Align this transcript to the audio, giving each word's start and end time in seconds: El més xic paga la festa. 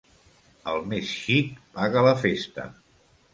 El 0.71 0.79
més 0.93 1.11
xic 1.17 1.51
paga 1.77 2.05
la 2.09 2.15
festa. 2.25 2.67